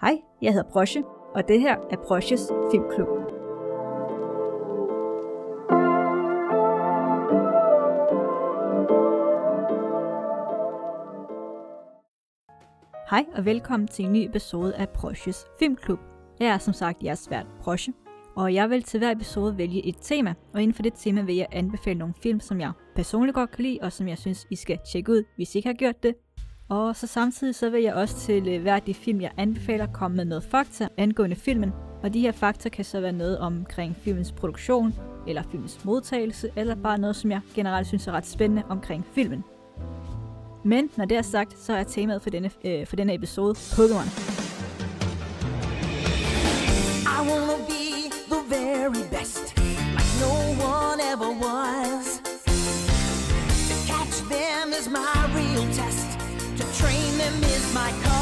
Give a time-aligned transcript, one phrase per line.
[0.00, 1.02] Hej, jeg hedder Brosje,
[1.34, 3.08] og det her er Brosjes Filmklub.
[13.10, 15.98] Hej og velkommen til en ny episode af Brosjes Filmklub.
[16.40, 17.92] Jeg er som sagt jeres svært Brosje,
[18.36, 21.36] og jeg vil til hver episode vælge et tema, og inden for det tema vil
[21.36, 24.56] jeg anbefale nogle film, som jeg personligt godt kan lide, og som jeg synes, I
[24.56, 26.14] skal tjekke ud, hvis I ikke har gjort det.
[26.70, 30.16] Og så samtidig så vil jeg også til øh, hver de film, jeg anbefaler, komme
[30.16, 31.72] med noget fakta angående filmen.
[32.02, 34.94] Og de her fakta kan så være noget omkring filmens produktion,
[35.28, 39.44] eller filmens modtagelse, eller bare noget, som jeg generelt synes er ret spændende omkring filmen.
[40.64, 44.39] Men når det er sagt, så er temaet for denne, øh, for denne episode Pokémon.
[57.72, 58.19] My car.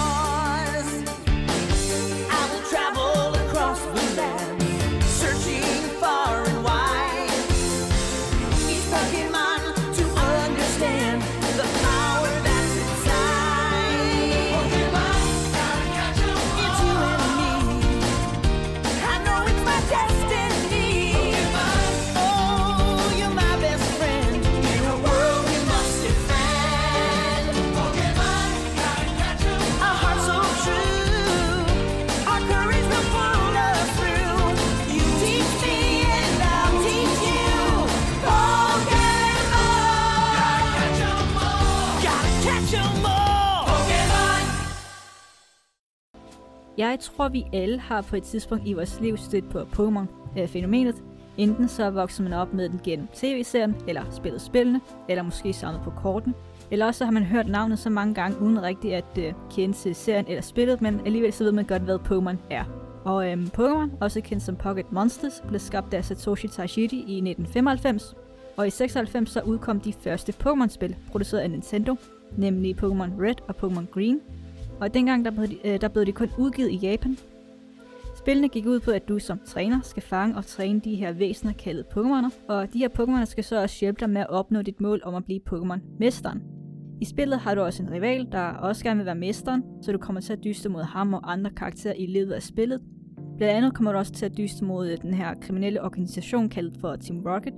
[46.78, 50.94] Jeg tror, vi alle har på et tidspunkt i vores liv stødt på Pokémon-fænomenet.
[50.94, 51.02] Øh,
[51.38, 55.82] Enten så vokser man op med den gennem tv-serien, eller spillet spillene, eller måske samlet
[55.84, 56.34] på korten.
[56.70, 59.76] Eller også så har man hørt navnet så mange gange, uden rigtigt at øh, kende
[59.76, 62.64] til serien eller spillet, men alligevel så ved man godt, hvad Pokémon er.
[63.04, 68.16] Og øhm, Pokémon, også kendt som Pocket Monsters, blev skabt af Satoshi Tajiri i 1995.
[68.56, 71.96] Og i 96 så udkom de første Pokémon-spil, produceret af Nintendo,
[72.36, 74.20] nemlig Pokémon Red og Pokémon Green,
[74.80, 77.18] og dengang der blev, de, øh, der blev de kun udgivet i Japan.
[78.18, 81.52] Spillene gik ud på, at du som træner skal fange og træne de her væsener
[81.52, 84.80] kaldet Pokémoner, og de her Pokémoner skal så også hjælpe dig med at opnå dit
[84.80, 86.42] mål om at blive Pokémon-mesteren.
[87.00, 89.98] I spillet har du også en rival, der også gerne vil være mesteren, så du
[89.98, 92.80] kommer til at dyste mod ham og andre karakterer i løbet af spillet.
[93.36, 96.76] Blandt andet kommer du også til at dyste mod øh, den her kriminelle organisation kaldet
[96.80, 97.54] for Team Rocket,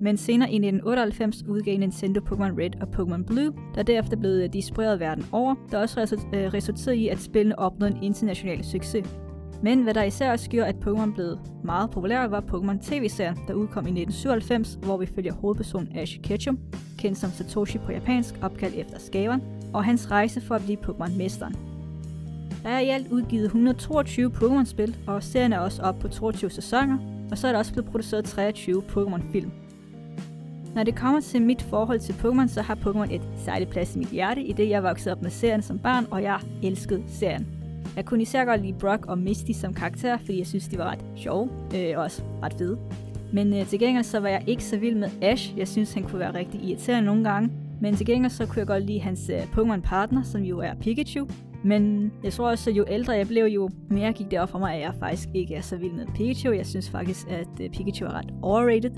[0.00, 4.52] men senere i 1998 udgav Nintendo Pokémon Red og Pokémon Blue, der derefter blev øh,
[4.52, 6.00] distribueret verden over, der også
[6.34, 9.06] øh, resulterede i, at spillene opnåede en international succes.
[9.62, 13.54] Men hvad der især også gjorde, at Pokémon blev meget populær, var Pokémon TV-serien, der
[13.54, 16.58] udkom i 1997, hvor vi følger hovedpersonen Ash Ketchum,
[16.98, 19.42] kendt som Satoshi på japansk, opkaldt efter skaberen,
[19.74, 21.56] og hans rejse for at blive Pokémon-mesteren.
[22.62, 26.98] Der er i alt udgivet 122 Pokémon-spil, og serien er også op på 22 sæsoner,
[27.30, 29.50] og så er der også blevet produceret 23 Pokémon-film.
[30.76, 33.98] Når det kommer til mit forhold til Pokémon, så har Pokémon et særligt plads i
[33.98, 37.46] mit hjerte, i det jeg voksede op med serien som barn, og jeg elskede serien.
[37.96, 40.90] Jeg kunne især godt lide Brock og Misty som karakterer, fordi jeg synes, de var
[40.90, 42.78] ret sjove, øh, og også ret fede.
[43.32, 45.58] Men øh, til gengæld så var jeg ikke så vild med Ash.
[45.58, 47.50] Jeg synes, han kunne være rigtig irriterende nogle gange.
[47.80, 51.26] Men til gengæld så kunne jeg godt lide hans øh, Pokémon-partner, som jo er Pikachu.
[51.64, 54.58] Men jeg tror også, at jo ældre jeg blev, jo mere gik det op for
[54.58, 56.52] mig, at jeg faktisk ikke er så vild med Pikachu.
[56.52, 58.90] Jeg synes faktisk, at øh, Pikachu er ret overrated.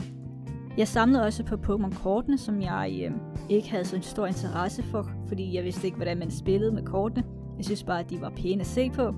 [0.78, 3.10] Jeg samlede også på Pokémon-kortene, som jeg øh,
[3.48, 7.24] ikke havde så stor interesse for, fordi jeg vidste ikke, hvordan man spillede med kortene.
[7.56, 9.14] Jeg synes bare, at de var pæne at se på.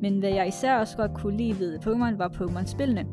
[0.00, 3.06] Men hvad jeg især også godt kunne lide ved Pokémon, var Pokémon-spillene.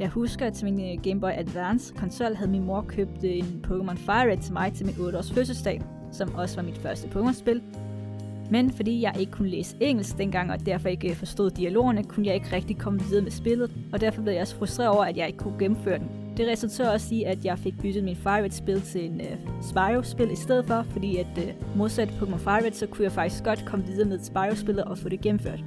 [0.00, 3.30] Jeg husker, at til min øh, Game Boy Advance konsol havde min mor købt øh,
[3.30, 6.78] en Pokémon Fire Red til mig til min 8 års fødselsdag, som også var mit
[6.78, 7.62] første Pokémon-spil.
[8.50, 12.26] Men fordi jeg ikke kunne læse engelsk dengang, og derfor ikke øh, forstod dialogerne, kunne
[12.26, 15.16] jeg ikke rigtig komme videre med spillet, og derfor blev jeg også frustreret over, at
[15.16, 16.19] jeg ikke kunne gennemføre den.
[16.36, 20.30] Det resulterede også i, at jeg fik byttet min Fire Red-spil til en uh, Spyro-spil
[20.30, 23.64] i stedet for, fordi at uh, modsat Pokémon Fire Red, så kunne jeg faktisk godt
[23.66, 25.64] komme videre med Spyro-spillet og få det gennemført.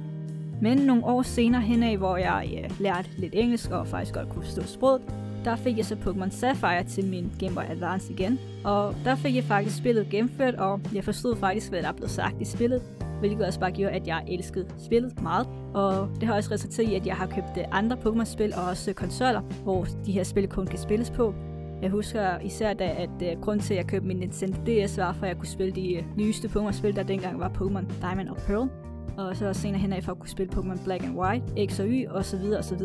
[0.62, 4.44] Men nogle år senere henad, hvor jeg uh, lærte lidt engelsk og faktisk godt kunne
[4.44, 5.02] forstå sproget,
[5.44, 8.38] der fik jeg så Pokémon Sapphire til min Game Boy Advance igen.
[8.64, 12.40] Og der fik jeg faktisk spillet gennemført, og jeg forstod faktisk, hvad der blev sagt
[12.40, 12.82] i spillet.
[13.20, 15.48] Hvilket også bare gjorde, at jeg elskede spillet meget.
[15.74, 18.90] Og det har også resulteret i, at jeg har købt øh, andre Pokémon-spil og også
[18.90, 21.34] øh, konsoller, hvor de her spil kun kan spilles på.
[21.82, 24.98] Jeg husker især da, at øh, uh, grund til, at jeg købte min Nintendo DS
[24.98, 28.28] var, for at jeg kunne spille de uh, nyeste Pokémon-spil, der dengang var Pokémon Diamond
[28.28, 28.68] og Pearl.
[29.16, 31.86] Og så senere hen af for at kunne spille Pokémon Black and White, X og
[31.86, 32.44] Y osv.
[32.58, 32.80] osv.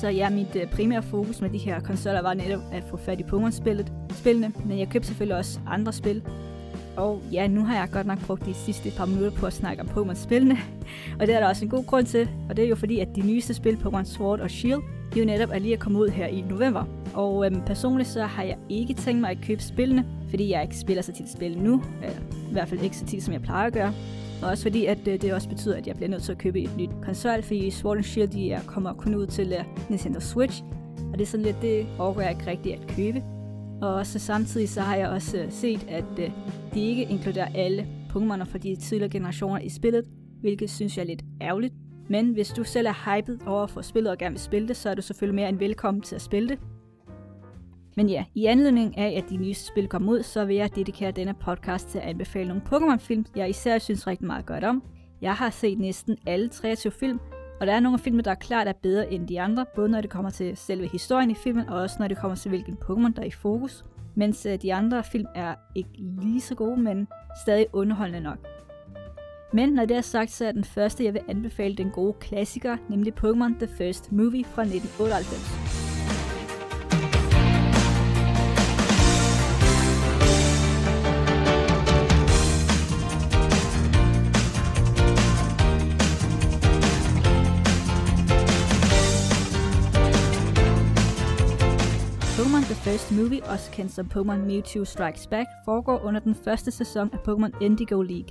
[0.00, 3.20] Så ja, mit uh, primære fokus med de her konsoller var netop at få fat
[3.20, 6.22] i Pokémon-spillet, spillene, men jeg købte selvfølgelig også andre spil.
[7.00, 9.82] Og ja, nu har jeg godt nok brugt de sidste par minutter på at snakke
[9.82, 10.58] om Pokémon-spillene,
[11.20, 13.08] og det er der også en god grund til, og det er jo fordi, at
[13.16, 14.82] de nyeste spil, Pokémon Sword og Shield,
[15.14, 16.84] de jo netop er lige at komme ud her i november.
[17.14, 20.76] Og øhm, personligt så har jeg ikke tænkt mig at købe spillene, fordi jeg ikke
[20.76, 22.18] spiller så tit spil nu, eller
[22.50, 23.92] i hvert fald ikke så tit, som jeg plejer at gøre.
[24.42, 26.60] Og også fordi, at øh, det også betyder, at jeg bliver nødt til at købe
[26.60, 30.20] et nyt konsol, fordi Sword and Shield de er kommer kun ud til uh, Nintendo
[30.20, 30.62] Switch,
[31.12, 33.22] og det er sådan lidt, det overgår jeg ikke rigtigt at købe.
[33.82, 36.30] Og også samtidig så har jeg også øh, set, at øh,
[36.74, 40.04] de ikke inkluderer alle Pokémoner fra de tidligere generationer i spillet,
[40.40, 41.74] hvilket synes jeg er lidt ærgerligt.
[42.08, 44.90] Men hvis du selv er hyped over for spillet og gerne vil spille det, så
[44.90, 46.58] er du selvfølgelig mere end velkommen til at spille det.
[47.96, 51.10] Men ja, i anledning af, at de nyeste spil kommer ud, så vil jeg dedikere
[51.10, 54.82] denne podcast til at anbefale nogle Pokémon-film, jeg især synes rigtig meget godt om.
[55.20, 57.18] Jeg har set næsten alle 23 film,
[57.60, 59.88] og der er nogle af filmene, der er klart er bedre end de andre, både
[59.88, 62.78] når det kommer til selve historien i filmen, og også når det kommer til hvilken
[62.84, 63.84] Pokémon, der er i fokus.
[64.14, 67.08] Mens øh, de andre film er ikke lige så gode, men
[67.44, 68.38] stadig underholdende nok.
[69.52, 72.76] Men når det er sagt, så er den første, jeg vil anbefale den gode klassiker,
[72.88, 75.89] nemlig Pokémon The First Movie fra 1998.
[92.90, 97.16] First Movie, også kendt som Pokémon Mewtwo Strikes Back, foregår under den første sæson af
[97.28, 98.28] Pokémon Indigo League.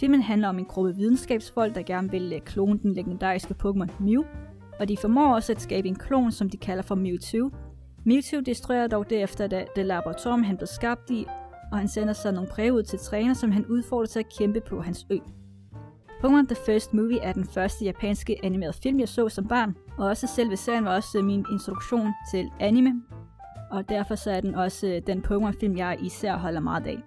[0.00, 4.22] Filmen handler om en gruppe videnskabsfolk, der gerne vil øh, klone den legendariske Pokémon Mew,
[4.80, 7.50] og de formår også at skabe en klon, som de kalder for Mewtwo.
[8.04, 11.26] Mewtwo destruerer dog derefter da det laboratorium, han blev skabt i,
[11.72, 14.60] og han sender så nogle breve ud til træner, som han udfordrer til at kæmpe
[14.60, 15.18] på hans ø.
[16.24, 20.06] Pokémon The First Movie er den første japanske animerede film, jeg så som barn, og
[20.06, 23.02] også selve serien var også øh, min introduktion til anime,
[23.70, 26.98] og derfor så er den også øh, den Pokémon-film, jeg især holder meget af.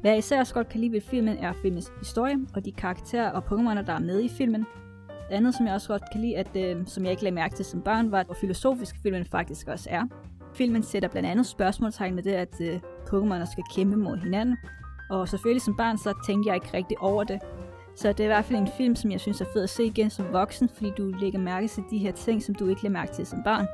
[0.00, 3.30] Hvad jeg især også godt kan lide ved filmen, er filmens historie og de karakterer
[3.30, 4.66] og Pokémoner, der er med i filmen.
[5.08, 7.54] Det andet, som jeg også godt kan lide, at, øh, som jeg ikke lagde mærke
[7.54, 10.02] til som barn, var, hvor filosofisk filmen faktisk også er.
[10.54, 14.56] Filmen sætter blandt andet spørgsmålstegn med det, at øh, Pokémoner skal kæmpe mod hinanden.
[15.10, 17.40] Og selvfølgelig som barn, så tænkte jeg ikke rigtig over det.
[17.96, 19.84] Så det er i hvert fald en film, som jeg synes er fed at se
[19.84, 22.98] igen som voksen, fordi du lægger mærke til de her ting, som du ikke lægger
[22.98, 23.66] mærke til som barn.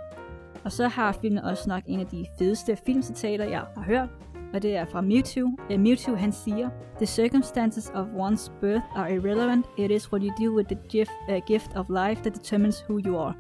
[0.65, 4.09] Og så har filmen også nok en af de fedeste filmcitater, jeg har hørt,
[4.55, 5.47] og det er fra Mewtwo.
[5.71, 9.67] Uh, Mewtwo han siger, The circumstances of one's birth are irrelevant.
[9.79, 13.01] It is what you do with the gift, uh, gift of life that determines who
[13.07, 13.35] you are.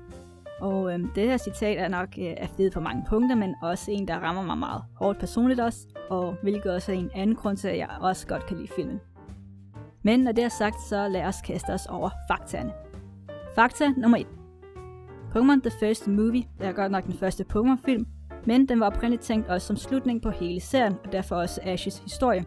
[0.60, 3.90] Og øhm, det her citat er nok øh, er fedt på mange punkter, men også
[3.90, 5.78] en, der rammer mig meget hårdt personligt også,
[6.10, 9.00] og hvilket også er en anden grund til, at jeg også godt kan lide filmen.
[10.02, 12.72] Men når det er sagt, så lad os kaste os over faktaerne.
[13.54, 14.26] Fakta nummer 1.
[15.32, 18.06] Pokémon The First Movie er godt nok den første Pokémon-film,
[18.46, 21.98] men den var oprindeligt tænkt også som slutning på hele serien, og derfor også Ashes
[21.98, 22.44] historie.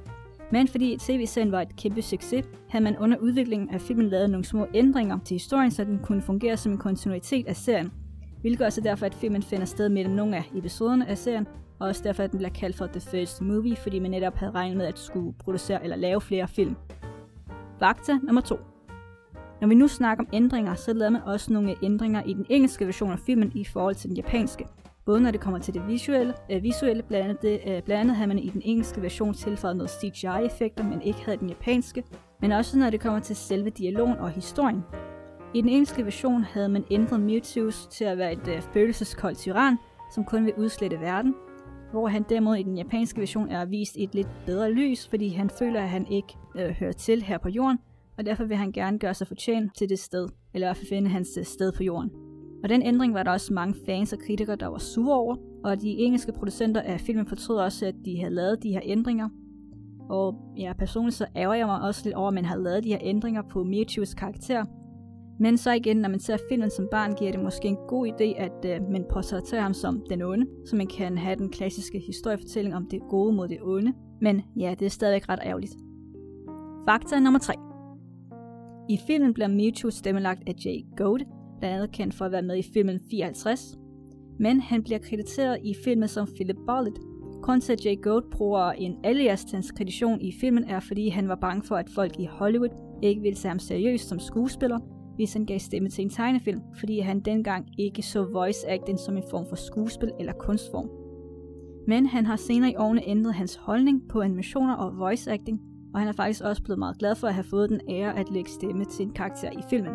[0.52, 4.46] Men fordi tv-serien var et kæmpe succes, havde man under udviklingen af filmen lavet nogle
[4.46, 7.92] små ændringer til historien, så den kunne fungere som en kontinuitet af serien.
[8.42, 11.48] Hvilket også er derfor, at filmen finder sted mellem nogle af episoderne af serien,
[11.80, 14.52] og også derfor, at den bliver kaldt for The First Movie, fordi man netop havde
[14.52, 16.76] regnet med at skulle producere eller lave flere film.
[17.80, 18.56] Fakta nummer 2.
[19.62, 22.86] Når vi nu snakker om ændringer, så lavede man også nogle ændringer i den engelske
[22.86, 24.68] version af filmen i forhold til den japanske.
[25.06, 28.16] Både når det kommer til det visuelle, øh, visuelle blandt, andet det, øh, blandt andet
[28.16, 32.04] havde man i den engelske version tilføjet noget CGI-effekter, men ikke havde den japanske,
[32.42, 34.84] men også når det kommer til selve dialogen og historien.
[35.54, 39.77] I den engelske version havde man ændret Mewtwo's til at være et øh, følelseskoldt tyran,
[40.13, 41.36] som kun vil udslette verden,
[41.91, 45.30] hvor han derimod i den japanske version er vist i et lidt bedre lys, fordi
[45.30, 47.80] han føler, at han ikke øh, hører til her på jorden,
[48.17, 50.89] og derfor vil han gerne gøre sig fortjent til det sted, eller i hvert fald
[50.89, 52.12] finde hans øh, sted på jorden.
[52.63, 55.81] Og den ændring var der også mange fans og kritikere, der var sure over, og
[55.81, 59.29] de engelske producenter af filmen fortrød også, at de havde lavet de her ændringer.
[60.10, 62.89] Og ja, personligt så ærger jeg mig også lidt over, at man har lavet de
[62.89, 64.65] her ændringer på Mewtwo's karakter.
[65.39, 68.41] Men så igen, når man ser filmen som barn, giver det måske en god idé,
[68.41, 72.75] at øh, man portrætterer ham som den onde, så man kan have den klassiske historiefortælling
[72.75, 73.93] om det gode mod det onde.
[74.22, 75.74] Men ja, det er stadigvæk ret ærgerligt.
[76.88, 77.64] Fakta nummer 3.
[78.89, 81.24] I filmen bliver Mewtwo stemmelagt af Jay Goat,
[81.60, 83.77] blandt andet kendt for at være med i filmen 54.
[84.39, 87.00] Men han bliver krediteret i filmen som Philip Bartlett.
[87.42, 91.10] Grunden til, at Jay Goat bruger en alias til hans kredition i filmen, er fordi
[91.10, 94.80] han var bange for, at folk i Hollywood ikke ville se ham seriøst som skuespiller,
[95.15, 99.18] hvis han gav stemme til en tegnefilm, fordi han dengang ikke så voice acting som
[99.18, 100.89] en form for skuespil eller kunstform.
[101.88, 105.62] Men han har senere i årene ændret hans holdning på animationer og voice acting,
[105.96, 108.32] og han er faktisk også blevet meget glad for at have fået den ære at
[108.32, 109.94] lægge stemme til en karakter i filmen.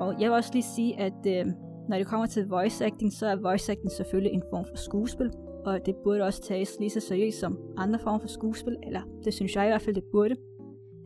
[0.00, 1.46] Og jeg vil også lige sige, at øh,
[1.88, 5.30] når det kommer til voice acting, så er voice acting selvfølgelig en form for skuespil,
[5.64, 9.34] og det burde også tages lige så seriøst som andre former for skuespil, eller det
[9.34, 10.36] synes jeg i hvert fald, det burde.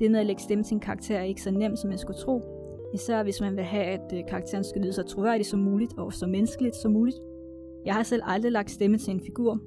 [0.00, 2.18] Det med at lægge stemme til en karakter er ikke så nemt, som man skulle
[2.18, 2.42] tro.
[2.94, 6.12] Især hvis man vil have, at øh, karakteren skal lyde så troværdig som muligt, og
[6.12, 7.16] så menneskeligt som muligt.
[7.86, 9.60] Jeg har selv aldrig lagt stemme til en figur,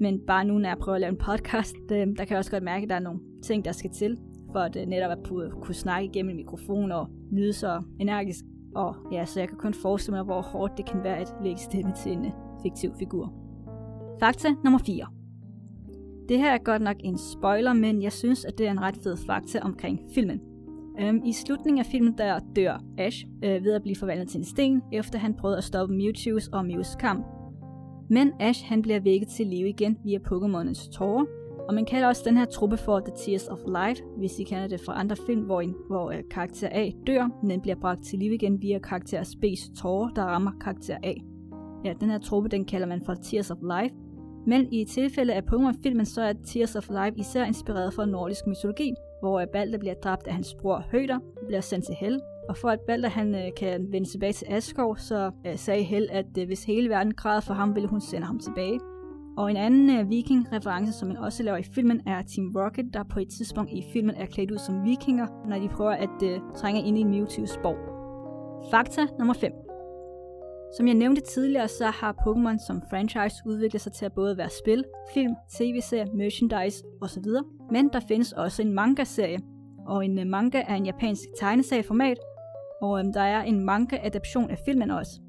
[0.00, 2.50] men bare nu, når jeg prøver at lave en podcast, øh, der kan jeg også
[2.50, 4.18] godt mærke, at der er nogle ting, der skal til,
[4.52, 5.18] for at øh, netop at
[5.62, 8.44] kunne snakke igennem en mikrofon og lyde så energisk.
[8.74, 11.60] Og ja, så jeg kan kun forestille mig, hvor hårdt det kan være at lægge
[11.60, 13.32] stemme til en øh, fiktiv figur.
[14.20, 15.06] Fakta nummer 4.
[16.28, 18.98] Det her er godt nok en spoiler, men jeg synes, at det er en ret
[19.02, 20.40] fed fakta omkring filmen.
[21.00, 24.44] Øhm, I slutningen af filmen der dør Ash øh, ved at blive forvandlet til en
[24.44, 27.26] sten, efter han prøvede at stoppe Mewtwo's og Mews kamp.
[28.10, 31.24] Men Ash han bliver vækket til live igen via Pokémonens tårer,
[31.68, 34.66] og man kalder også den her truppe for The Tears of Life, hvis I kender
[34.66, 38.04] det fra andre film, hvor, en, hvor uh, karakter A dør, men den bliver bragt
[38.04, 41.12] til live igen via karakter B's tårer, der rammer karakter A.
[41.84, 43.94] Ja, den her truppe, den kalder man for Tears of Life,
[44.46, 48.92] men i tilfælde af Pokémon-filmen, så er Tears of Life især inspireret fra nordisk mytologi,
[49.20, 52.20] hvor Balder bliver dræbt af hans bror Høder, bliver sendt til Hel.
[52.48, 56.08] Og for at Balder han øh, kan vende tilbage til Asgård, så øh, sagde Hel,
[56.10, 58.80] at øh, hvis hele verden græd for ham, ville hun sende ham tilbage.
[59.38, 63.02] Og en anden øh, viking-reference, som man også laver i filmen, er Team Rocket, der
[63.02, 66.40] på et tidspunkt i filmen er klædt ud som vikinger, når de prøver at øh,
[66.56, 67.78] trænge ind i Mewtwo's borg.
[68.70, 69.52] Fakta nummer 5.
[70.76, 74.50] Som jeg nævnte tidligere, så har Pokémon som franchise udviklet sig til at både være
[74.50, 77.24] spil, film, tv-serie, merchandise osv.
[77.70, 79.38] Men der findes også en manga-serie,
[79.86, 82.18] og en øh, manga er en japansk tegneserieformat,
[82.82, 85.20] og øhm, der er en manga-adaption af filmen også.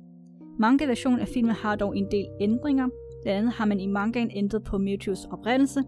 [0.59, 2.87] Manga-versionen af filmen har dog en del ændringer.
[3.23, 5.83] Blandt andet har man i mangaen ændret på Mewtwo's oprindelse.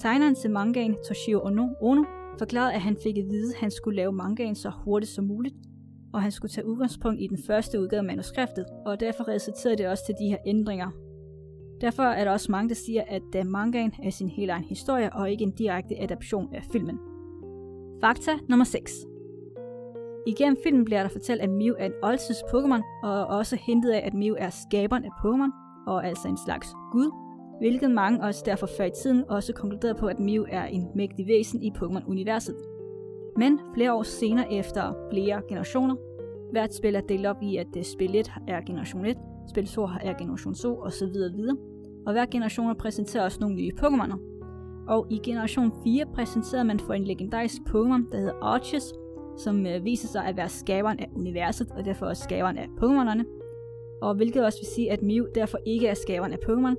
[0.00, 2.04] Tegneren til mangaen, Toshio Ono, ono
[2.38, 5.54] forklarede, at han fik at vide, at han skulle lave mangaen så hurtigt som muligt,
[6.12, 9.88] og han skulle tage udgangspunkt i den første udgave af manuskriptet, og derfor resulterede det
[9.88, 10.90] også til de her ændringer.
[11.80, 15.12] Derfor er der også mange, der siger, at øh, mangaen er sin helt egen historie,
[15.12, 16.98] og ikke en direkte adaption af filmen.
[18.00, 18.92] Fakta nummer 6.
[20.26, 24.02] Igennem filmen bliver der fortalt, at Mew er en oldtids Pokémon, og også hintet af,
[24.06, 25.52] at Mew er skaberen af Pokémon,
[25.86, 27.10] og altså en slags gud,
[27.58, 31.26] hvilket mange også derfor før i tiden også konkluderede på, at Mew er en mægtig
[31.26, 32.56] væsen i Pokémon-universet.
[33.36, 35.96] Men flere år senere efter flere generationer,
[36.50, 39.16] hvert spil er delt op i, at det spil 1 er generation 1,
[39.50, 41.06] spil 2 er generation 2 osv.
[41.06, 41.56] videre.
[42.06, 44.18] Og hver generation præsenterer også nogle nye Pokémoner.
[44.88, 48.92] Og i generation 4 præsenterede man for en legendarisk Pokémon, der hedder Arceus,
[49.38, 53.24] som øh, viser sig at være skaberen af universet, og derfor også skaberen af Pokémonerne.
[54.02, 56.76] Og hvilket også vil sige, at Mew derfor ikke er skaberen af Pokémon,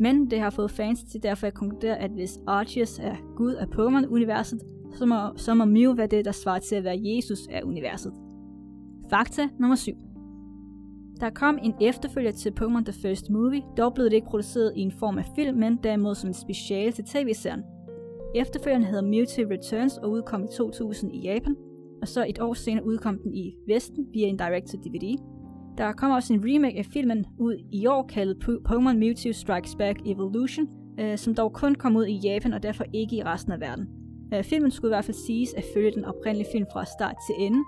[0.00, 3.66] men det har fået fans til derfor at konkludere, at hvis Arceus er gud af
[3.66, 4.60] Pokémon-universet,
[4.94, 8.12] så må, så må Mew være det, der svarer til at være Jesus af universet.
[9.10, 9.92] Fakta nummer 7.
[11.20, 14.80] Der kom en efterfølger til Pokémon The First Movie, dog blev det ikke produceret i
[14.80, 17.62] en form af film, men derimod som en speciale til tv-serien.
[18.34, 21.56] Efterfølgeren hedder Mewtwo Returns og udkom i 2000 i Japan,
[22.04, 25.18] og så et år senere udkom den i Vesten via en direct-to-DVD.
[25.78, 29.98] Der kom også en remake af filmen ud i år kaldet Pokémon Mewtwo Strikes Back
[30.06, 30.68] Evolution,
[31.00, 33.88] øh, som dog kun kom ud i Japan og derfor ikke i resten af verden.
[34.34, 37.46] Øh, filmen skulle i hvert fald siges at følge den oprindelige film fra start til
[37.46, 37.58] ende,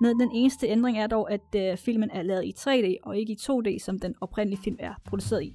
[0.00, 3.32] med den eneste ændring er dog, at øh, filmen er lavet i 3D og ikke
[3.32, 5.54] i 2D, som den oprindelige film er produceret i.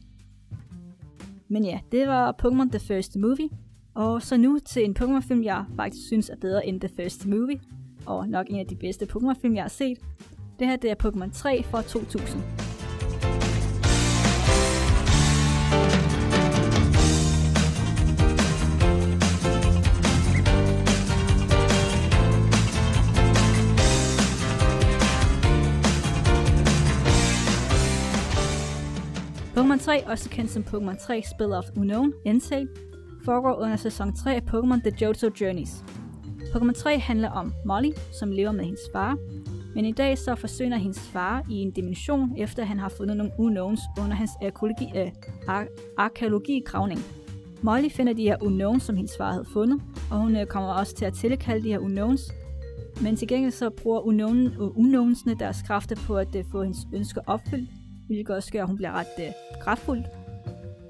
[1.48, 3.50] Men ja, det var Pokémon The First Movie.
[3.94, 7.60] Og så nu til en Pokémon-film, jeg faktisk synes er bedre end The First Movie,
[8.06, 9.98] og nok en af de bedste Pokémon-film, jeg har set.
[10.60, 12.44] Det her det er Pokémon 3 fra 2000.
[29.56, 32.68] Pokémon 3, også kendt som Pokémon 3 Spell of Unknown, Entei,
[33.26, 35.95] foregår under sæson 3 af Pokémon The Johto Journeys.
[36.56, 39.18] Pokémon 3 handler om Molly, som lever med hendes far,
[39.76, 43.32] men i dag så forsøger hendes far i en dimension, efter han har fundet nogle
[43.40, 45.12] unknowns under hans arkeologi, øh,
[45.48, 47.00] ar- arkeologikravning.
[47.62, 49.82] Molly finder de her unknowns, som hendes far havde fundet,
[50.12, 52.22] og hun øh, kommer også til at tilkalde de her unknowns,
[53.02, 56.80] men til gengæld så bruger unknown, øh, unknownsene deres kræfter på at uh, få hendes
[56.94, 57.70] ønsker opfyldt,
[58.08, 60.04] hvilket også gør, at hun bliver ret uh, kraftfuld.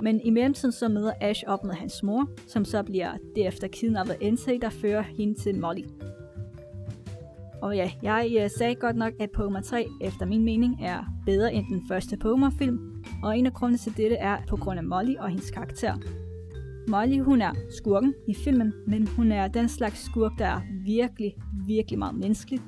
[0.05, 4.17] Men i mellemtiden så møder Ash op med hans mor, som så bliver derefter kidnappet
[4.21, 5.81] NC, der fører hende til Molly.
[7.61, 11.53] Og ja, jeg øh, sagde godt nok, at Pokémon 3 efter min mening er bedre
[11.53, 15.15] end den første Pokémon-film, og en af grundene til dette er på grund af Molly
[15.15, 15.95] og hendes karakter.
[16.87, 21.35] Molly, hun er skurken i filmen, men hun er den slags skurk, der er virkelig,
[21.67, 22.61] virkelig meget menneskelig,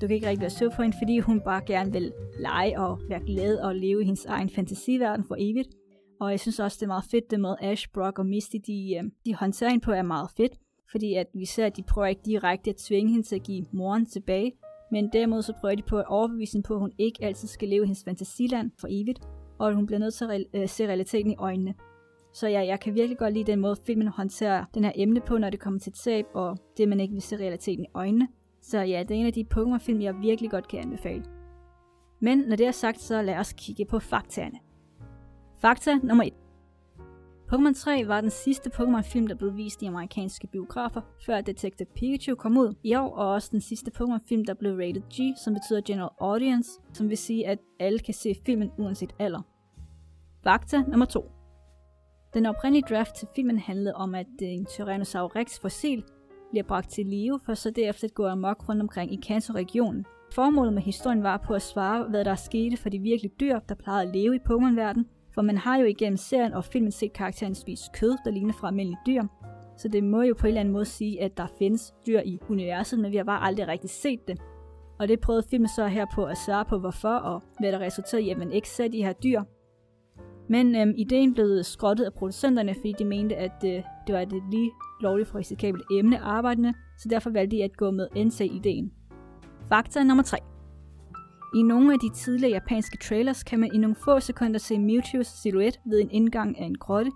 [0.00, 3.00] du kan ikke rigtig være sur på hende, fordi hun bare gerne vil lege og
[3.08, 5.77] være glad og leve i hendes egen fantasiverden for evigt.
[6.20, 8.94] Og jeg synes også, det er meget fedt, det med Ash, Brock og Misty, de,
[8.96, 10.52] øh, de håndterer hende på er meget fedt.
[10.90, 13.66] Fordi at vi ser, at de prøver ikke direkte at tvinge hende til at give
[13.72, 14.52] moren tilbage.
[14.90, 17.68] Men derimod så prøver de på at overbevise hende på, at hun ikke altid skal
[17.68, 19.20] leve i hendes fantasiland for evigt.
[19.58, 21.74] Og at hun bliver nødt til at re- øh, se realiteten i øjnene.
[22.32, 25.38] Så ja, jeg kan virkelig godt lide den måde, filmen håndterer den her emne på,
[25.38, 28.28] når det kommer til tab, og det, man ikke vil se realiteten i øjnene.
[28.62, 31.24] Så ja, det er en af de Pokémon-film, jeg virkelig godt kan anbefale.
[32.20, 34.58] Men når det er sagt, så lad os kigge på faktaerne.
[35.60, 36.32] Fakta nummer 1.
[37.48, 42.34] Pokémon 3 var den sidste Pokémon-film, der blev vist i amerikanske biografer, før Detective Pikachu
[42.34, 45.80] kom ud i år, og også den sidste Pokémon-film, der blev rated G, som betyder
[45.84, 49.42] General Audience, som vil sige, at alle kan se filmen uanset alder.
[50.44, 51.30] Fakta nummer 2.
[52.34, 56.04] Den oprindelige draft til filmen handlede om, at øh, en Tyrannosaurus rex fossil
[56.50, 60.06] bliver bragt til live, for så derefter at gå amok rundt omkring i Kanto-regionen.
[60.32, 63.74] Formålet med historien var på at svare, hvad der skete for de virkelige dyr, der
[63.74, 65.04] plejede at leve i Pokémon-verden,
[65.38, 68.68] for man har jo igennem serien og filmen set karakteren spise kød, der ligner fra
[68.68, 69.22] almindelige dyr.
[69.76, 72.38] Så det må jo på en eller anden måde sige, at der findes dyr i
[72.48, 74.40] universet, men vi har bare aldrig rigtig set det.
[74.98, 78.26] Og det prøvede filmen så her på at svare på hvorfor, og hvad der resulterede
[78.26, 79.42] i, at man ikke ser de her dyr.
[80.48, 84.42] Men øhm, ideen blev skrottet af producenterne, fordi de mente, at øh, det var et
[84.50, 88.92] lige lovligt for risikabelt emne arbejdende, så derfor valgte de at gå med NC-ideen.
[89.68, 90.38] Fakta nummer 3.
[91.54, 95.42] I nogle af de tidligere japanske trailers kan man i nogle få sekunder se Mewtwo's
[95.42, 97.10] silhuet ved en indgang af en grotte.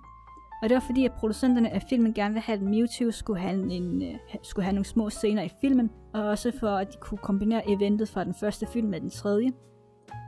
[0.62, 3.72] Og det var fordi, at producenterne af filmen gerne ville have, at Mewtwo skulle have,
[3.72, 7.18] en, øh, skulle have nogle små scener i filmen, og også for, at de kunne
[7.18, 9.52] kombinere eventet fra den første film med den tredje.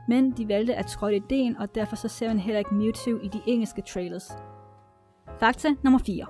[0.09, 3.29] Men de valgte at skrotte ideen, og derfor så ser man heller ikke Mewtwo i
[3.29, 4.33] de engelske trailers.
[5.41, 6.27] Fakta nummer 4.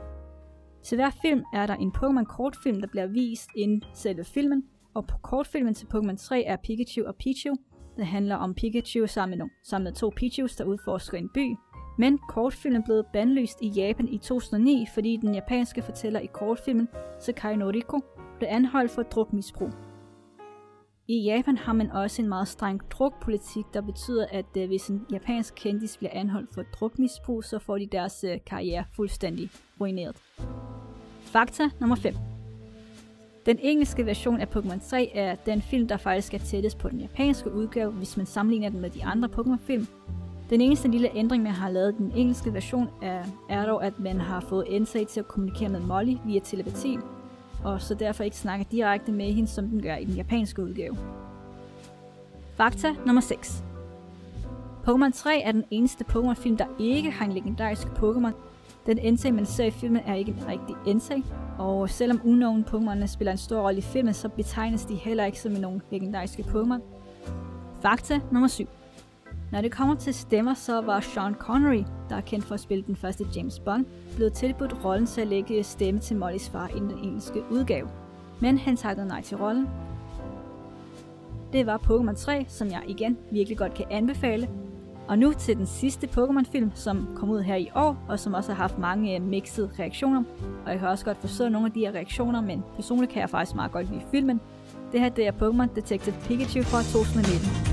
[0.84, 4.62] Til hver film er der en Pokémon kortfilm, der bliver vist inden selve filmen,
[4.94, 7.54] og på kortfilmen til Pokémon 3 er Pikachu og Pichu.
[7.96, 11.56] Det handler om Pikachu sammen med, nogle, sammen med to Pichus, der udforsker en by.
[11.98, 16.88] Men kortfilmen blev bandlyst i Japan i 2009, fordi den japanske fortæller i kortfilmen,
[17.20, 18.00] Sakai Noriko,
[18.38, 19.70] blev anholdt for drukmisbrug.
[21.08, 25.06] I Japan har man også en meget streng drukpolitik, der betyder, at øh, hvis en
[25.12, 30.16] japansk kendis bliver anholdt for drukmisbrug, så får de deres øh, karriere fuldstændig ruineret.
[31.20, 32.33] Fakta nummer 5.
[33.46, 37.00] Den engelske version af Pokémon 3 er den film, der faktisk er tættest på den
[37.00, 39.86] japanske udgave, hvis man sammenligner den med de andre Pokémon-film.
[40.50, 44.20] Den eneste lille ændring, man har lavet den engelske version, er, er dog, at man
[44.20, 46.98] har fået Entei til at kommunikere med Molly via telepati,
[47.64, 50.96] og så derfor ikke snakke direkte med hende, som den gør i den japanske udgave.
[52.56, 53.64] Fakta nummer 6.
[54.86, 58.32] Pokémon 3 er den eneste Pokémon-film, der ikke har en legendarisk Pokémon.
[58.86, 61.24] Den Entei, man ser i filmen, er ikke en rigtig Entei,
[61.58, 65.40] og selvom unknown Pokémon spiller en stor rolle i filmen, så betegnes de heller ikke
[65.40, 66.80] som nogle legendariske Pokémon.
[67.80, 68.68] Fakta nummer 7.
[69.52, 72.84] Når det kommer til stemmer, så var Sean Connery, der er kendt for at spille
[72.86, 76.78] den første James Bond, blevet tilbudt rollen til at lægge stemme til Mollys far i
[76.78, 77.88] den engelske udgave.
[78.40, 79.68] Men han takkede nej til rollen.
[81.52, 84.48] Det var Pokémon 3, som jeg igen virkelig godt kan anbefale.
[85.08, 88.52] Og nu til den sidste Pokémon-film, som kom ud her i år, og som også
[88.52, 90.22] har haft mange øh, mixede reaktioner.
[90.66, 93.30] Og jeg kan også godt forstå nogle af de her reaktioner, men personligt kan jeg
[93.30, 94.40] faktisk meget godt lide filmen.
[94.92, 97.63] Det her det er Pokémon Detective Pikachu fra 2019.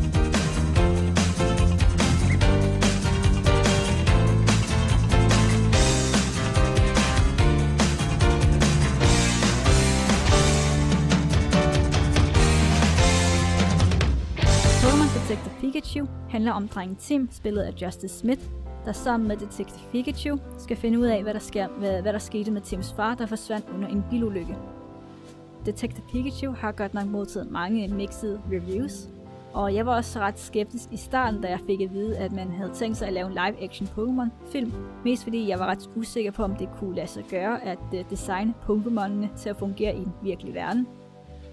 [15.92, 18.42] Detective Pikachu handler om drengen Tim, spillet af Justice Smith,
[18.86, 22.20] der sammen med Detective Pikachu skal finde ud af, hvad der, sker, hvad, hvad der
[22.20, 24.56] skete med Tims far, der forsvandt under en bilulykke.
[25.66, 29.08] Detective Pikachu har godt nok modtaget mange mixed reviews,
[29.54, 32.52] og jeg var også ret skeptisk i starten, da jeg fik at vide, at man
[32.52, 34.74] havde tænkt sig at lave en live-action Pokémon-film.
[35.06, 38.10] Mest fordi jeg var ret usikker på, om det kunne lade sig gøre at øh,
[38.10, 40.88] designe Pokémonene til at fungere i den virkelige verden.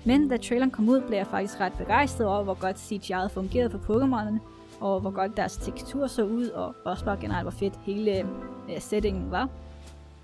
[0.04, 3.70] Men da traileren kom ud, blev jeg faktisk ret begejstret over, hvor godt CGI'et fungerede
[3.70, 4.38] for Pokémonerne,
[4.80, 8.80] og hvor godt deres tekstur så ud, og også bare generelt, hvor fedt hele øh,
[8.80, 9.48] settingen var.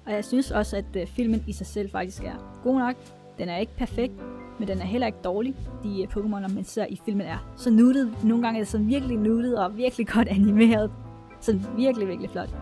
[0.06, 2.94] Og jeg synes også, at øh, filmen i sig selv faktisk er god nok.
[3.38, 4.12] Den er ikke perfekt,
[4.58, 5.54] men den er heller ikke dårlig.
[5.82, 8.24] De øh, Pokémoner, man ser i filmen, er så nuttet.
[8.24, 10.90] Nogle gange er det sådan virkelig nuttet og virkelig godt animeret.
[11.40, 12.54] Så virkelig, virkelig flot.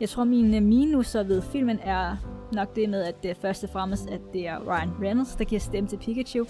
[0.00, 2.16] Jeg tror, mine øh, minuser ved filmen er
[2.52, 5.44] nok det med, at det er først og fremmest, at det er Ryan Reynolds, der
[5.44, 6.44] giver stemme til Pikachu.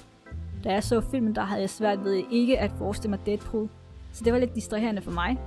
[0.65, 3.69] Da jeg så filmen, der havde jeg svært ved ikke at forestille mig Deadpool.
[4.13, 5.39] Så det var lidt distraherende for mig.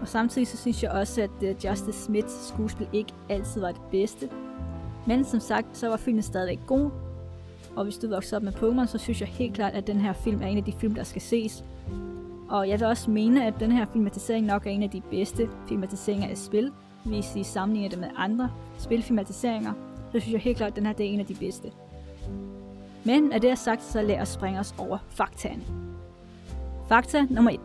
[0.00, 3.80] Og samtidig så synes jeg også, at øh, Justice Smiths skuespil ikke altid var det
[3.90, 4.30] bedste.
[5.06, 6.90] Men som sagt, så var filmen stadigvæk god.
[7.76, 10.12] Og hvis du vokser op med Pokémon, så synes jeg helt klart, at den her
[10.12, 11.64] film er en af de film, der skal ses.
[12.48, 15.48] Og jeg vil også mene, at den her filmatisering nok er en af de bedste
[15.68, 16.72] filmatiseringer af spil.
[17.06, 19.72] Hvis I sammenligner det med andre spilfilmatiseringer,
[20.12, 21.72] så synes jeg helt klart, at den her det er en af de bedste.
[23.04, 25.64] Men af det er sagt, så lad os springe os over faktaen.
[26.88, 27.60] Fakta nummer 1.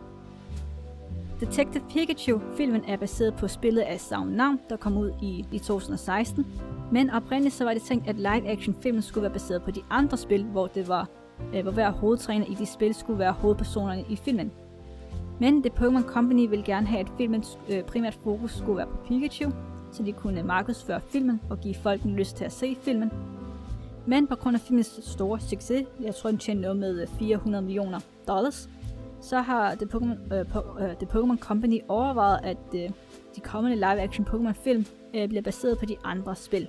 [1.40, 6.46] Detective Pikachu-filmen er baseret på spillet af samme navn, der kom ud i, i 2016.
[6.92, 10.44] Men oprindeligt så var det tænkt, at live-action-filmen skulle være baseret på de andre spil,
[10.44, 11.08] hvor det var
[11.54, 14.52] øh, hvor hver hovedtræner i de spil skulle være hovedpersonerne i filmen.
[15.42, 18.96] Men The Pokémon Company ville gerne have, at filmens øh, primært fokus skulle være på
[19.08, 19.50] Pikachu,
[19.92, 23.10] så de kunne markedsføre filmen og give folk en lyst til at se filmen.
[24.06, 27.64] Men på grund af filmens store succes, jeg tror den tjente noget med øh, 400
[27.64, 28.68] millioner dollars,
[29.20, 32.90] så har The Pokémon, øh, po, øh, The Pokémon Company overvejet, at øh,
[33.36, 36.68] de kommende live-action Pokémon-film øh, bliver baseret på de andre spil.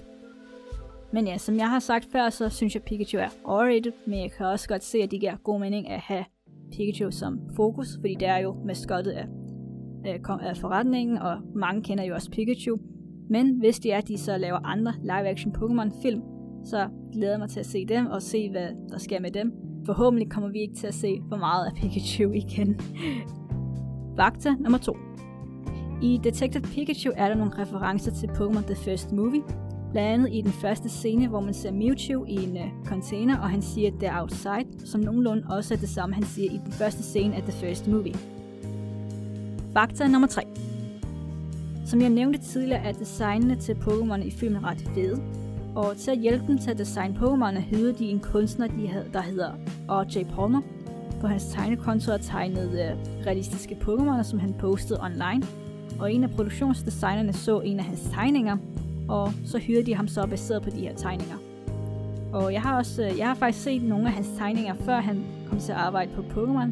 [1.12, 4.32] Men ja, som jeg har sagt før, så synes jeg Pikachu er overrated, men jeg
[4.32, 6.26] kan også godt se, at det giver god mening at have
[6.78, 9.28] Pikachu som fokus, fordi det er jo maskottet af,
[10.42, 12.78] af forretningen, og mange kender jo også Pikachu.
[13.30, 16.22] Men hvis det er, at de så laver andre live-action Pokémon-film,
[16.66, 19.54] så glæder jeg mig til at se dem og se, hvad der sker med dem.
[19.86, 22.80] Forhåbentlig kommer vi ikke til at se for meget af Pikachu igen.
[24.18, 24.98] Fakta nummer 2.
[26.02, 29.42] I Detective Pikachu er der nogle referencer til Pokémon The First Movie,
[29.94, 33.50] Blandt andet i den første scene, hvor man ser Mewtwo i en uh, container, og
[33.50, 36.60] han siger, at det er outside, som nogenlunde også er det samme, han siger i
[36.66, 38.14] den første scene af The First Movie.
[39.74, 40.42] Fakta nummer 3.
[41.86, 45.22] Som jeg nævnte tidligere, er designene til Pokémon i filmen ret fede.
[45.76, 49.06] Og til at hjælpe dem til at designe Pokémon, hyrede de en kunstner, de havde,
[49.14, 49.52] der hedder
[49.90, 50.24] R.J.
[50.24, 50.62] Palmer.
[51.22, 55.44] På hans tegnekonto er tegnet uh, realistiske Pokémon, som han postede online.
[56.00, 58.58] Og en af produktionsdesignerne så en af hans tegninger,
[59.10, 61.38] og så hyrede de ham så baseret på de her tegninger.
[62.34, 65.24] Og jeg har også, øh, jeg har faktisk set nogle af hans tegninger, før han
[65.50, 66.72] kom til at arbejde på Pokémon,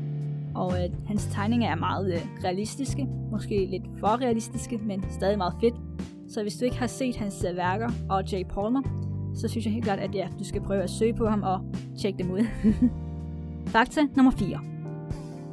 [0.56, 5.54] og øh, hans tegninger er meget øh, realistiske, måske lidt for realistiske, men stadig meget
[5.62, 5.76] fedt.
[6.30, 8.82] Så hvis du ikke har set hans øh, værker og Jay Palmer,
[9.36, 11.62] så synes jeg helt klart, at ja, du skal prøve at søge på ham og
[12.00, 12.46] tjekke dem ud.
[13.74, 14.60] Fakta nummer 4.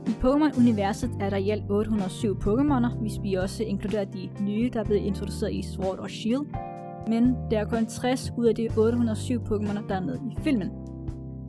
[0.07, 4.81] I Pokémon-universet er der i alt 807 Pokémoner, hvis vi også inkluderer de nye, der
[4.81, 6.47] er blevet introduceret i Sword og Shield,
[7.09, 10.71] men der er kun 60 ud af de 807 Pokémon, der er med i filmen.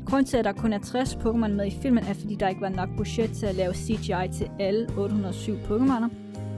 [0.05, 2.61] Grunden til, at der kun er 60 Pokémon med i filmen, er fordi der ikke
[2.61, 6.09] var nok budget til at lave CGI til alle 807 Pokémoner,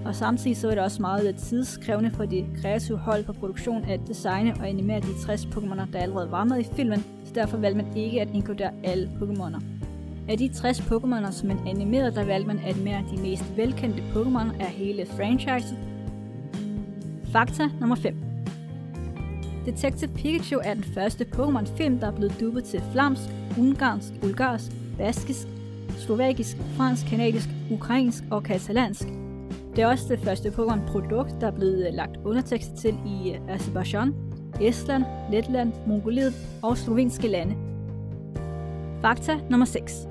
[0.06, 4.00] og samtidig så er det også meget tidskrævende for de kreative hold på produktion at
[4.08, 7.84] designe og animere de 60 Pokémoner, der allerede var med i filmen, så derfor valgte
[7.84, 9.62] man ikke at inkludere alle Pokémoner.
[10.30, 14.04] Af de 60 Pokémoner, som man animerede, der valgte man at animere de mest velkendte
[14.14, 15.78] Pokémon af hele franchiset.
[17.32, 18.31] Fakta nummer 5
[19.66, 23.22] Detective Pikachu er den første Pokémon-film, der er blevet dubbet til flamsk,
[23.60, 25.48] ungarsk, bulgarsk, baskisk,
[25.98, 29.08] slovakisk, fransk, kanadisk, ukrainsk og katalansk.
[29.76, 33.56] Det er også det første Pokémon-produkt, der er blevet øh, lagt undertekster til i øh,
[33.56, 34.16] Azerbaijan,
[34.62, 37.56] Estland, Letland, Mongoliet og slovenske lande.
[39.02, 40.08] Fakta nummer 6.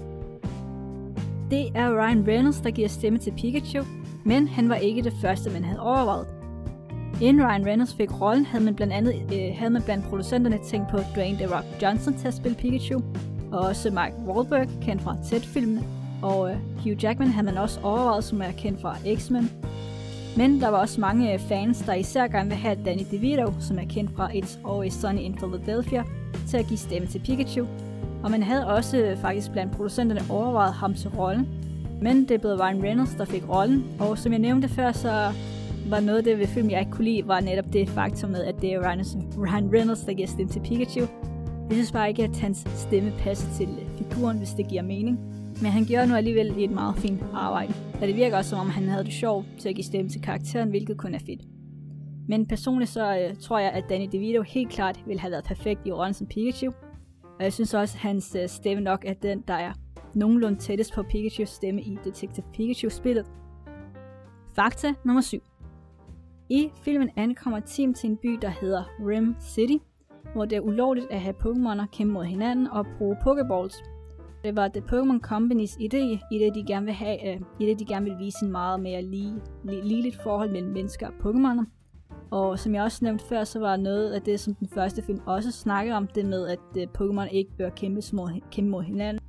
[1.51, 3.85] Det er Ryan Reynolds, der giver stemme til Pikachu,
[4.25, 6.39] men han var ikke det første, man havde overvejet.
[7.20, 10.90] Inden Ryan Reynolds fik rollen, havde man blandt andet øh, havde man blandt producenterne tænkt
[10.90, 13.00] på Dwayne The Rock Johnson til at spille Pikachu,
[13.52, 15.83] og også Mark Wahlberg, kendt fra Ted-filmene,
[16.22, 19.50] og øh, Hugh Jackman havde man også overvejet, som er kendt fra X-Men.
[20.37, 23.78] Men der var også mange øh, fans, der især gerne vil have Danny DeVito, som
[23.78, 26.04] er kendt fra It's Always Sunny in Philadelphia,
[26.48, 27.66] til at give stemme til Pikachu.
[28.22, 31.48] Og man havde også øh, faktisk blandt producenterne overvejet ham til rollen.
[32.02, 35.33] Men det blev Ryan Reynolds, der fik rollen, og som jeg nævnte før, så
[35.88, 38.45] var noget af det ved film, jeg ikke kunne lide, var netop det faktum med,
[38.45, 41.01] at det er Ryan, Reynolds, der giver stemme til Pikachu.
[41.69, 45.19] Jeg synes bare ikke, at hans stemme passer til øh, figuren, hvis det giver mening.
[45.62, 47.75] Men han gjorde nu alligevel et meget fint arbejde.
[47.95, 50.23] Og det virker også, som om han havde det sjovt til at give stemme til
[50.23, 51.40] karakteren, hvilket kun er fedt.
[52.29, 55.81] Men personligt så øh, tror jeg, at Danny DeVito helt klart ville have været perfekt
[55.87, 56.73] i rollen som Pikachu.
[57.38, 59.73] Og jeg synes også, at hans øh, stemme nok er den, der er
[60.14, 63.27] nogenlunde tættest på Pikachus stemme i Detective Pikachu-spillet.
[64.55, 65.50] Fakta nummer 7.
[66.53, 69.77] I filmen ankommer Team til en by, der hedder Rim City,
[70.35, 73.85] hvor det er ulovligt at have Pokémoner kæmpe mod hinanden og bruge Pokéballs.
[74.45, 77.79] Det var The Pokémon Company's idé, i det de gerne vil, have, uh, i det
[77.79, 79.35] de gerne vil vise en meget mere lige,
[79.65, 81.65] lige, ligeligt forhold mellem mennesker og Pokémoner.
[82.31, 85.21] Og som jeg også nævnte før, så var noget af det, som den første film
[85.27, 88.83] også snakkede om, det med, at øh, uh, Pokémon ikke bør kæmpe mod, kæmpe mod
[88.83, 89.25] hinanden.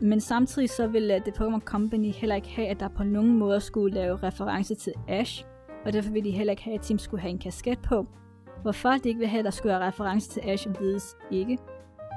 [0.00, 3.04] Men samtidig så ville uh, øh, The Pokémon Company heller ikke have, at der på
[3.04, 5.44] nogen måde skulle lave reference til Ash,
[5.84, 8.06] og derfor ville de heller ikke have, at Tim skulle have en kasket på.
[8.62, 11.58] Hvorfor de ikke vil have, at der skulle være reference til Ash, vides ikke.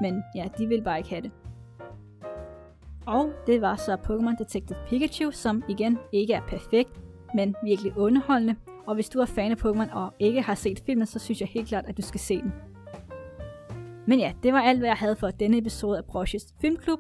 [0.01, 1.31] Men ja, de vil bare ikke have det.
[3.05, 7.01] Og det var så Pokémon Detective Pikachu, som igen ikke er perfekt,
[7.35, 8.55] men virkelig underholdende.
[8.87, 11.47] Og hvis du er fan af Pokémon og ikke har set filmen, så synes jeg
[11.47, 12.53] helt klart, at du skal se den.
[14.07, 16.99] Men ja, det var alt, hvad jeg havde for denne episode af Broshes Filmklub.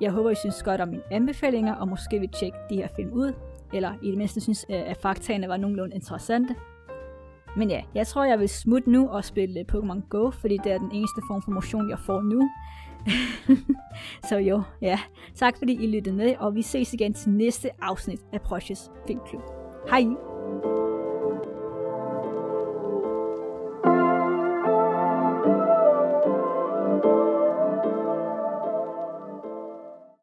[0.00, 3.12] Jeg håber, I synes godt om mine anbefalinger, og måske vil tjekke de her film
[3.12, 3.32] ud,
[3.74, 6.54] eller i det mindste synes, øh, at faktaene var nogenlunde interessante.
[7.56, 10.78] Men ja, jeg tror, jeg vil smutte nu og spille Pokémon Go, fordi det er
[10.78, 12.50] den eneste form for motion, jeg får nu.
[14.28, 14.98] så jo, ja.
[15.34, 19.42] Tak fordi I lyttede med, og vi ses igen til næste afsnit af Precious Filmklub.
[19.90, 20.83] Hej!